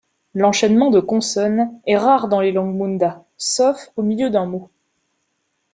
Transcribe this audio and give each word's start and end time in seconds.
L'enchaînement 0.33 0.89
de 0.89 0.99
consonnes 0.99 1.79
est 1.85 1.95
rare 1.95 2.27
dans 2.27 2.41
les 2.41 2.51
langues 2.51 2.73
munda, 2.75 3.23
sauf 3.37 3.91
au 3.97 4.01
milieu 4.01 4.31
d'un 4.31 4.47
mot. 4.47 4.71